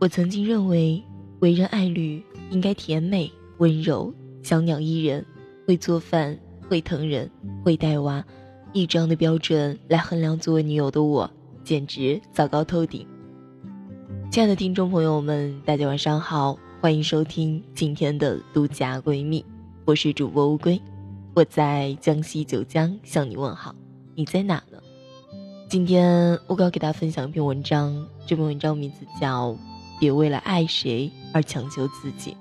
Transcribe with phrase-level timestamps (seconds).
[0.00, 1.02] 我曾经认为，
[1.40, 4.12] 为人爱侣应该甜美、温柔、
[4.42, 5.24] 小鸟依人，
[5.66, 6.36] 会做饭、
[6.68, 7.30] 会疼人、
[7.64, 8.22] 会带娃，
[8.72, 11.30] 以这样的标准来衡量作为女友的我，
[11.62, 13.06] 简直糟糕透顶。
[14.30, 19.44] 亲爱的听众朋友们，大家晚上好，欢迎收听今天的独家闺蜜，
[19.84, 20.78] 我是主播乌龟，
[21.34, 23.74] 我在江西九江向你问好，
[24.16, 24.78] 你在哪呢？
[25.70, 29.52] 今天我要给大家分享一篇文章，这篇文章名字叫
[30.04, 32.32] 《别为了爱谁而强求自己》。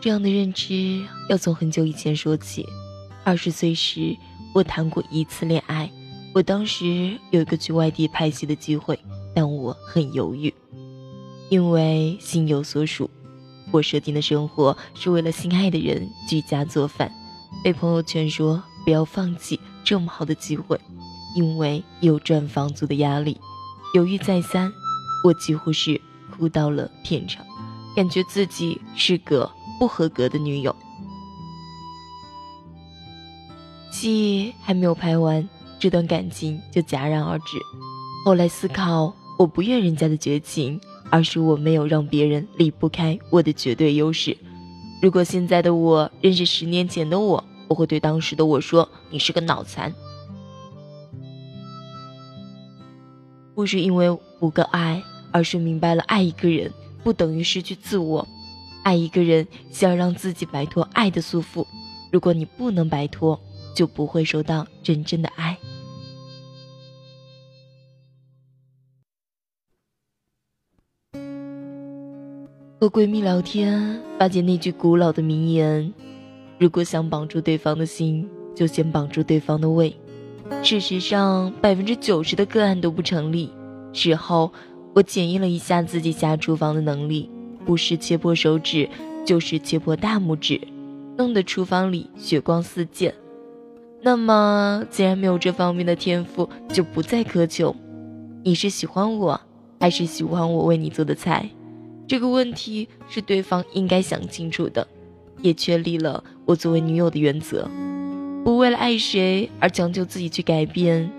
[0.00, 2.66] 这样的认知要从很久以前说起。
[3.22, 4.16] 二十岁时，
[4.56, 5.88] 我谈过一次恋爱，
[6.34, 8.98] 我当时有一个去外地拍戏的机会，
[9.32, 10.52] 但我很犹豫，
[11.48, 13.08] 因为心有所属。
[13.70, 17.12] 我设定的生活是为了心爱的人居家做饭，
[17.62, 20.80] 被朋友劝说不要放弃这么好的机会，
[21.36, 23.40] 因为有赚房租的压力。
[23.94, 24.72] 犹豫再三，
[25.22, 27.46] 我几乎是哭到了片场，
[27.94, 30.74] 感觉自己是个不合格的女友。
[33.92, 37.58] 戏还没有拍完，这段感情就戛然而止。
[38.24, 40.80] 后来思考，我不怨人家的绝情。
[41.08, 44.36] 而是我没有让别人离不开我的绝对优势。
[45.00, 49.94] 如果现在的我认识十年前的我，我会对当时的我说：“你是个脑残。”
[53.56, 54.06] 不是因为
[54.38, 56.70] 不够爱，而是明白了爱一个人
[57.02, 58.28] 不等于失去自我。
[58.82, 61.66] 爱一个人，想让自己摆脱爱的束缚。
[62.12, 63.40] 如果你不能摆脱，
[63.74, 65.56] 就不会收到真正的爱。
[72.78, 75.94] 和闺蜜聊天，发现那句古老的名言
[76.60, 79.96] ：“如果想绑住对方的心，就先绑住对方的胃。”
[80.62, 83.50] 事实上，百分之九十的个案都不成立。
[83.92, 84.52] 事后，
[84.94, 87.30] 我检验了一下自己下厨房的能力，
[87.64, 88.88] 不是切破手指，
[89.24, 90.60] 就是切破大拇指，
[91.16, 93.14] 弄得厨房里血光四溅。
[94.02, 97.74] 那么，既然没有这方面的天赋，就不再苛求。
[98.42, 99.40] 你是喜欢我，
[99.80, 101.48] 还是喜欢我为你做的菜？
[102.06, 104.86] 这个问题是对方应该想清楚的，
[105.42, 107.68] 也确立了我作为女友的原则：
[108.46, 111.10] 不为了爱谁而强求自己去改变。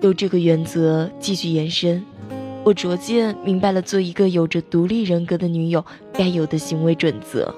[0.00, 2.04] 由这个原则继续延伸，
[2.64, 7.54] 我逐渐明白了做一个有着独立人格的女友该有的行为准则。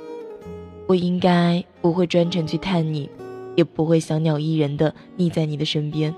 [0.87, 3.09] 我应该不会专程去探你，
[3.57, 6.15] 也不会小鸟依人的腻在你的身边，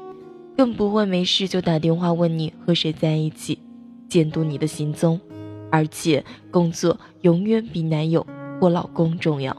[0.56, 3.60] 更不会没事就打电话问你和谁在一起。
[4.08, 5.20] 监督你的行踪，
[5.70, 8.26] 而且工作永远比男友
[8.60, 9.56] 或老公重要。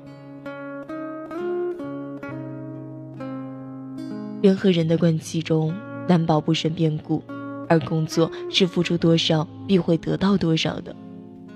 [4.41, 5.73] 人和人的关系中
[6.07, 7.23] 难保不生变故，
[7.67, 10.95] 而工作是付出多少必会得到多少的，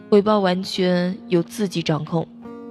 [0.10, 2.28] 回报完全由自己掌控。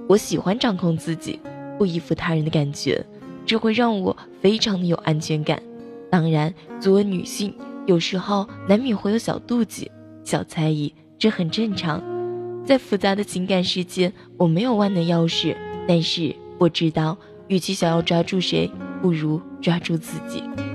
[0.07, 1.39] 我喜欢掌控自己，
[1.77, 3.03] 不依附他人的感觉，
[3.45, 5.61] 这会让我非常的有安全感。
[6.09, 7.53] 当然，作为女性，
[7.85, 9.89] 有时候难免会有小妒忌。
[10.25, 12.03] 小猜疑，这很正常。
[12.65, 15.55] 在复杂的情感世界，我没有万能钥匙，
[15.87, 17.17] 但是我知道，
[17.47, 18.69] 与其想要抓住谁，
[19.01, 20.70] 不如抓住自己。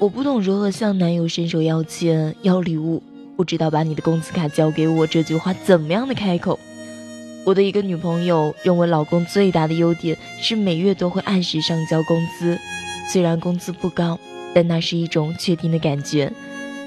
[0.00, 3.02] 我不懂如何向男友伸手要钱、要礼物，
[3.36, 6.58] 不知道把你的工资卡交给我这句话怎么样的开口。
[7.44, 12.58] 我的一个女朋友认为，老公最大的优点是每月都会按时上交工资，
[13.12, 14.18] 虽然工资不高，
[14.54, 16.32] 但那是一种确定的感觉。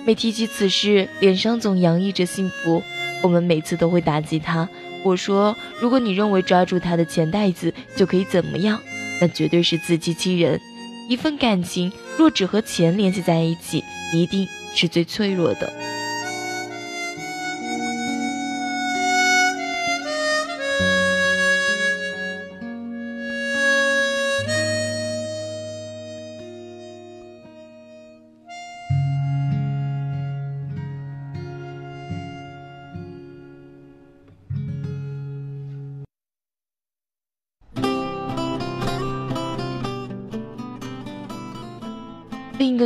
[0.08, 2.82] 每提起此事，脸上总洋溢着幸福。
[3.22, 4.68] 我们每次都会打击他。
[5.04, 8.82] 我说，如果你认为抓住他的钱袋子就可以怎么样，
[9.22, 10.60] 那绝对是自欺欺人。
[11.08, 13.84] 一份感情若只和钱联系在一起，
[14.14, 15.72] 一定是最脆弱的。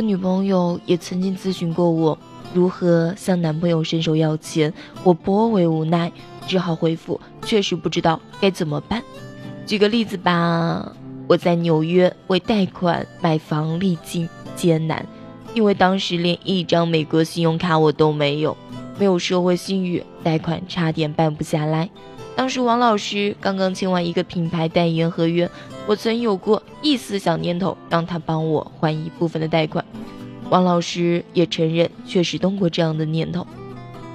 [0.08, 2.18] 女朋友也曾经咨询过我
[2.54, 4.72] 如何向男朋友伸手要钱，
[5.04, 6.10] 我颇为无奈，
[6.46, 9.02] 只好回复确实不知道该怎么办。
[9.66, 10.92] 举个例子吧，
[11.26, 14.26] 我在纽约为贷款买房历尽
[14.56, 15.04] 艰难，
[15.52, 18.56] 因为当时连一张美国信用卡我都没有，
[18.98, 21.90] 没有社会信誉，贷款差点办不下来。
[22.34, 25.50] 当时王老师刚刚签完一个品牌代言合约，
[25.86, 29.84] 我曾有过一丝小念头，让他帮我还一部分的贷款。
[30.50, 33.46] 王老师也承认确实动过这样的念头，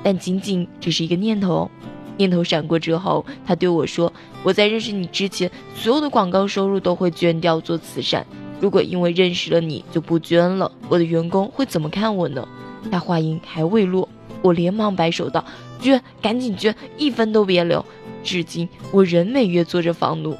[0.01, 1.69] 但仅仅只是一个念头。
[2.17, 4.11] 念头闪过之后，他对我说
[4.43, 8.25] ：“我在认识你之前，所有的广告收入都会捐掉做慈善。
[8.59, 12.47] 如果因为认识了你就不捐了，我的员工会怎么看我呢？”
[12.91, 14.07] 他话音还未落，
[14.41, 15.43] 我连忙摆手道
[15.81, 17.83] ：“捐，赶紧捐，一分都别留。”
[18.23, 20.37] 至今，我仍每月做着房奴。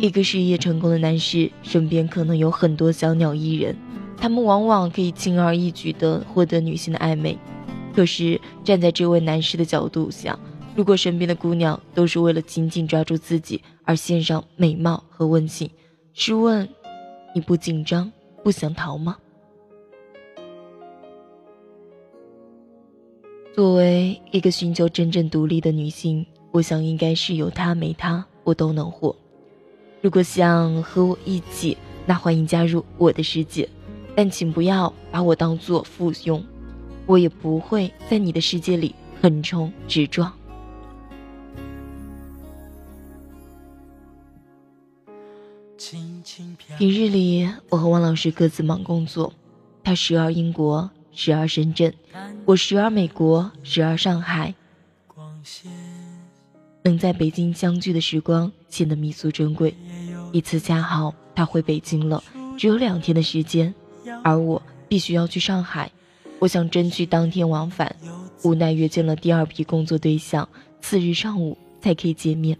[0.00, 3.76] 一个事业成功的男士身边可能有很多小鸟依人，
[4.16, 7.36] 他们往往可以轻而易举地获得女性的暧昧。
[7.94, 10.40] 可是站在这位男士的角度想，
[10.74, 15.68] 如果身边的姑娘都是为了紧紧抓住自己而献上美貌和温情，
[16.14, 16.66] 试问，
[17.34, 18.10] 你不紧张、
[18.42, 19.18] 不想逃吗？
[23.52, 29.14] 作为一个寻求真正独立的女性，我想应该是有他没他我都能活。
[30.02, 31.76] 如果想和我一起，
[32.06, 33.68] 那欢迎加入我的世界，
[34.14, 36.42] 但请不要把我当做附庸，
[37.06, 40.32] 我也不会在你的世界里横冲直撞。
[46.78, 49.32] 平日里，我和王老师各自忙工作，
[49.84, 50.90] 他时而英国。
[51.12, 51.92] 时而深圳，
[52.46, 54.54] 我时而美国，时而上海。
[56.84, 59.74] 能在北京相聚的时光显得弥足珍贵。
[60.32, 62.22] 一次恰好他回北京了，
[62.56, 63.74] 只有两天的时间，
[64.22, 65.90] 而我必须要去上海。
[66.38, 67.94] 我想争取当天往返，
[68.42, 70.48] 无奈约见了第二批工作对象，
[70.80, 72.56] 次日上午才可以见面。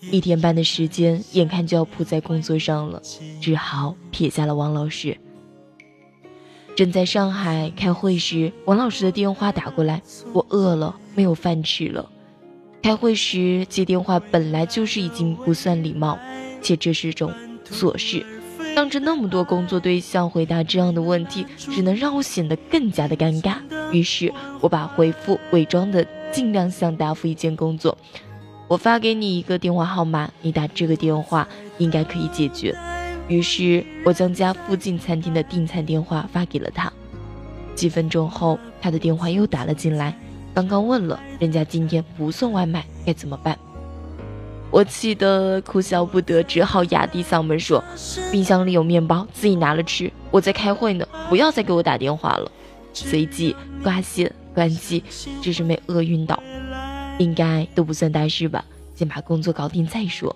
[0.00, 3.00] 一天半的时间，眼看就要扑在工作上了，
[3.40, 5.16] 只好撇下了王老师。
[6.76, 10.02] 正在上海开会时，王老师的电话打过来，
[10.34, 12.10] 我饿了，没有饭吃了。
[12.86, 16.16] 开会时接电话本来就是已经不算礼貌，
[16.62, 17.34] 且这是种
[17.68, 18.24] 琐事，
[18.76, 23.56] 当着那么多工作对象回答这样的问题，只能让我显得更加的尴尬。
[23.90, 27.98] 于是我把回复伪装的尽量像答复一件工作。
[28.68, 31.48] 我发给你一个电话号码，你打这个电话
[31.78, 32.72] 应该可以解决。
[33.26, 36.92] 于是我将家附近餐厅的订餐电话发给了他。
[37.74, 40.16] 几分钟后，他的电话又打了进来，
[40.56, 43.58] 刚刚问了人家今天不送外卖该怎么办。
[44.70, 47.84] 我气得哭笑不得，只好压低嗓门说
[48.32, 50.10] ：“冰箱里有面包，自己拿了吃。
[50.30, 52.50] 我在开会呢，不要再给我打电话了。”
[52.94, 55.04] 随即挂线关机，
[55.42, 56.42] 只是没饿晕倒，
[57.18, 58.64] 应该都不算大事吧？
[58.94, 60.34] 先把工作搞定再说。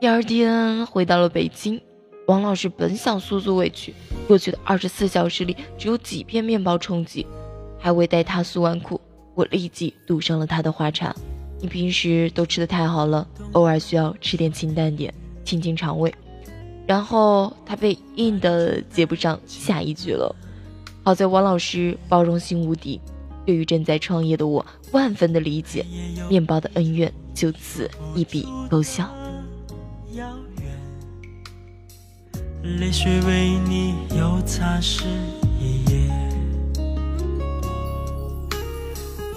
[0.00, 1.80] 第二天回到了北京，
[2.26, 3.94] 王老师本想诉诉委屈，
[4.26, 7.24] 过去的二十四小时里只有几片面包充饥，
[7.84, 8.98] 还未待他诉完苦，
[9.34, 11.14] 我立即堵上了他的话茬
[11.60, 15.12] ：“你平时都吃的太好了，偶尔需要吃点清淡点，
[15.44, 16.10] 清清肠胃。”
[16.88, 20.34] 然后他被硬的接不上下一句了。
[21.02, 22.98] 好在王老师包容心无敌，
[23.44, 25.84] 对于正在创业的我万分的理解，
[26.30, 29.06] 面包的恩怨就此一笔勾销。
[32.62, 35.04] 泪水为你又擦拭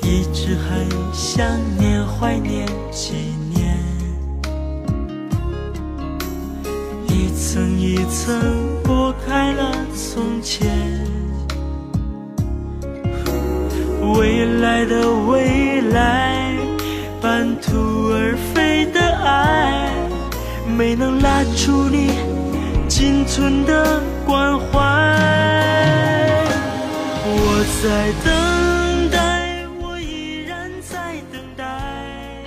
[0.10, 1.46] 一直很想
[1.78, 3.12] 念，怀念纪
[3.54, 3.78] 念，
[7.10, 8.34] 一层一层
[8.86, 10.66] 剥开了从前，
[14.16, 16.56] 未来的未来，
[17.22, 19.92] 半途而废的爱，
[20.78, 22.12] 没能拉住你。
[22.88, 24.78] 仅存的关怀。
[27.30, 28.57] 我在等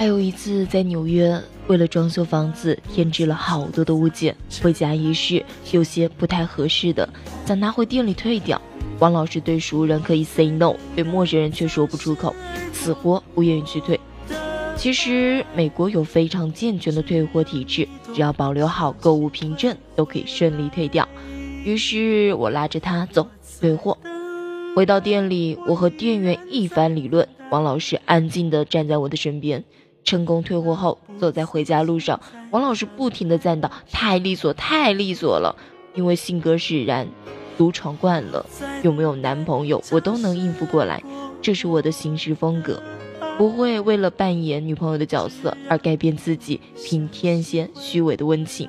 [0.01, 7.07] 还有一次在纽约，为了装修房子，添置了好多的物件，回家一试，有些不太合适的，
[7.45, 8.59] 想拿回店里退掉。
[8.99, 12.35] 王老师对熟人可以 say no，对陌生人却说不出口，
[12.73, 14.01] 死活不愿意去退。
[14.75, 21.07] 其实美国有非常健全的退货体制，只要保留好购物凭证，都可以顺利退掉。
[21.63, 23.29] 于是我拉着他走
[23.61, 23.99] 退货。
[24.75, 29.63] 回到店里，我和店员一番理论，王老师安静地站在我的身边。
[30.05, 35.55] 成功退货后，走在回家路上，王老师不停的赞道：“太利索，太利索了！”
[35.95, 37.09] 因为性格使然，
[37.59, 38.47] 独闯惯了，
[38.83, 41.03] 有没有男朋友我都能应付过来，
[41.43, 42.83] 这是我的行事风格，
[43.37, 48.69] 不会为了扮演女朋友的角色而改变自己，凭天仙虚伪的温情。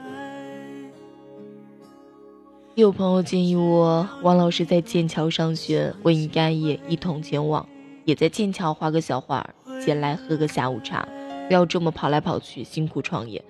[2.76, 7.68] 有朋友建议我，王老师在剑桥上学，我应该也一同前往，
[8.06, 9.48] 也在剑桥画个小画，
[9.84, 11.08] 前来喝个下午茶，
[11.52, 13.44] 不要这么跑来跑去，辛苦创业，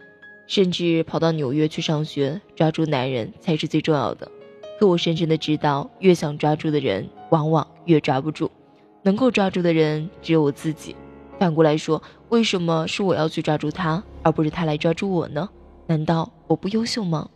[0.48, 4.28] 甚至跑到纽约去上学，抓住男人才是最重要的。
[4.80, 8.50] 可我深深的知道，越想抓住的人，往往越抓不住，
[9.04, 10.96] 能够抓住的人只有我自己。
[11.38, 15.48] 反过来说，为什么是我要去抓住他，而不是他来抓住我呢？
[15.86, 17.30] 难道我不优秀吗？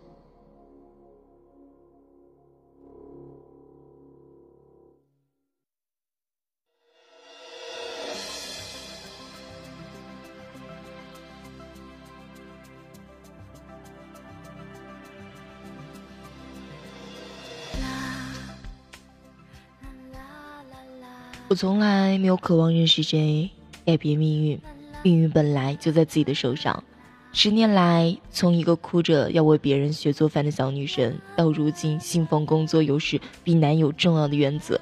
[21.56, 23.50] 从来没有渴望认识谁，
[23.86, 24.60] 改变命运，
[25.04, 26.84] 命运本来就在自己的手上。
[27.32, 34.80] 十年来，从一个哭着要为别人学做饭的小女生，到如今信奉工作有时比男友重要的原则。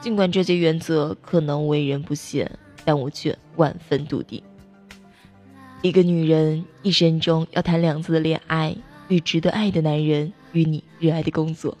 [0.00, 2.50] 尽管这些原则可能为人不屑，
[2.84, 4.42] 但我却万分笃定。
[5.82, 8.74] 一个女人一生中要谈两次的恋爱，
[9.08, 11.76] 与值得爱的男人，与你热爱的工作。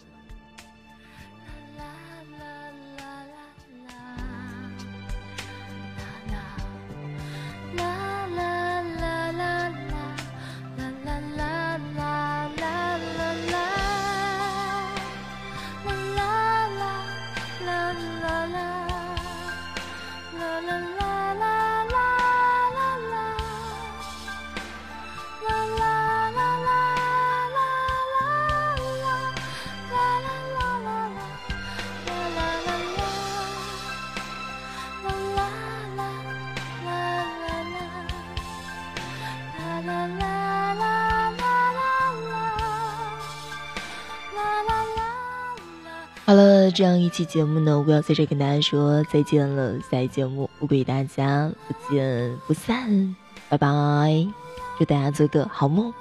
[46.70, 49.78] 这样一期节目呢，我要在这跟大家说再见了。
[49.90, 53.16] 下期节目，我给大家不见不散，
[53.48, 54.26] 拜拜，
[54.78, 55.92] 祝大家做个好梦。